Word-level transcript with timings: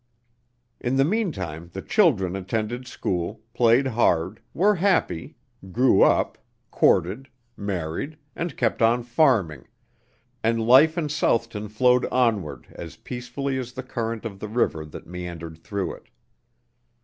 In 0.79 0.95
the 0.97 1.05
meantime 1.05 1.69
the 1.73 1.81
children 1.83 2.35
attended 2.35 2.87
school, 2.87 3.41
played 3.53 3.85
hard, 3.85 4.39
were 4.51 4.73
happy, 4.73 5.35
grew 5.71 6.01
up, 6.01 6.39
courted, 6.71 7.29
married, 7.55 8.17
and 8.35 8.57
kept 8.57 8.81
on 8.81 9.03
farming, 9.03 9.67
and 10.43 10.59
life 10.65 10.97
in 10.97 11.07
Southton 11.07 11.69
flowed 11.69 12.07
onward 12.07 12.65
as 12.71 12.95
peacefully 12.95 13.59
as 13.59 13.73
the 13.73 13.83
current 13.83 14.25
of 14.25 14.39
the 14.39 14.47
river 14.49 14.85
that 14.85 15.05
meandered 15.05 15.59
through 15.59 15.93
it. 15.93 16.07